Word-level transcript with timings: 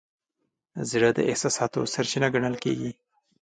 زړه 0.89 1.09
د 1.13 1.19
احساساتو 1.31 1.79
سرچینه 1.93 2.27
ګڼل 2.33 2.55
کېږي. 2.63 2.91